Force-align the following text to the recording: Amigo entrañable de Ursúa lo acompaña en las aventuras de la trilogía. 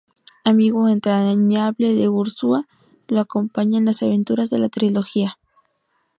Amigo 0.43 0.87
entrañable 0.87 1.93
de 1.93 2.09
Ursúa 2.09 2.67
lo 3.07 3.19
acompaña 3.19 3.77
en 3.77 3.85
las 3.85 4.01
aventuras 4.01 4.49
de 4.49 4.57
la 4.57 4.67
trilogía. 4.69 5.37